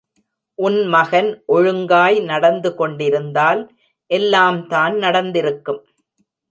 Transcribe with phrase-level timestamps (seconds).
[0.59, 3.61] உன் மகன் ஒழுங்காய் நடந்து கொண்டிருந்தால்
[4.09, 5.81] எல்லாம்தான் நடந்திருக்கும்.